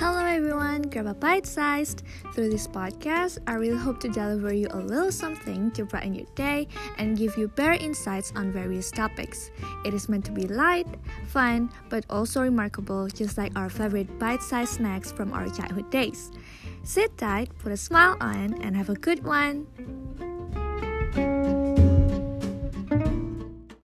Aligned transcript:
Hello, 0.00 0.24
everyone! 0.24 0.80
grab 0.80 1.04
a 1.04 1.12
bite 1.12 1.44
sized. 1.44 2.04
Through 2.32 2.48
this 2.48 2.66
podcast, 2.66 3.36
I 3.46 3.56
really 3.56 3.76
hope 3.76 4.00
to 4.00 4.08
deliver 4.08 4.50
you 4.50 4.66
a 4.70 4.80
little 4.80 5.12
something 5.12 5.70
to 5.72 5.84
brighten 5.84 6.14
your 6.14 6.24
day 6.34 6.68
and 6.96 7.18
give 7.18 7.36
you 7.36 7.48
better 7.48 7.74
insights 7.74 8.32
on 8.34 8.50
various 8.50 8.90
topics. 8.90 9.50
It 9.84 9.92
is 9.92 10.08
meant 10.08 10.24
to 10.24 10.32
be 10.32 10.48
light, 10.48 10.86
fun, 11.28 11.68
but 11.90 12.06
also 12.08 12.40
remarkable, 12.40 13.08
just 13.08 13.36
like 13.36 13.52
our 13.56 13.68
favorite 13.68 14.18
bite 14.18 14.40
sized 14.40 14.80
snacks 14.80 15.12
from 15.12 15.34
our 15.34 15.50
childhood 15.50 15.90
days. 15.90 16.32
Sit 16.82 17.18
tight, 17.18 17.50
put 17.58 17.70
a 17.70 17.76
smile 17.76 18.16
on, 18.22 18.56
and 18.62 18.74
have 18.74 18.88
a 18.88 18.94
good 18.96 19.22
one. 19.22 19.66